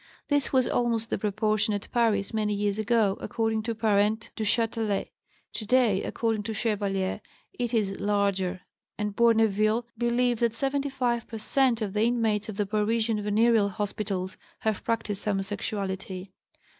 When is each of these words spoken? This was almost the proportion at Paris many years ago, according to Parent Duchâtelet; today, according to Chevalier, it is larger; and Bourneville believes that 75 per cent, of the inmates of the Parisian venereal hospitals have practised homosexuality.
This 0.29 0.51
was 0.51 0.65
almost 0.65 1.11
the 1.11 1.19
proportion 1.19 1.75
at 1.75 1.91
Paris 1.91 2.33
many 2.33 2.55
years 2.55 2.79
ago, 2.79 3.19
according 3.21 3.61
to 3.61 3.75
Parent 3.75 4.31
Duchâtelet; 4.35 5.09
today, 5.53 6.01
according 6.03 6.41
to 6.41 6.55
Chevalier, 6.55 7.21
it 7.53 7.71
is 7.71 7.91
larger; 7.99 8.61
and 8.97 9.15
Bourneville 9.15 9.85
believes 9.95 10.39
that 10.39 10.55
75 10.55 11.27
per 11.27 11.37
cent, 11.37 11.83
of 11.83 11.93
the 11.93 12.01
inmates 12.01 12.49
of 12.49 12.57
the 12.57 12.65
Parisian 12.65 13.21
venereal 13.21 13.69
hospitals 13.69 14.37
have 14.61 14.83
practised 14.83 15.23
homosexuality. 15.25 16.29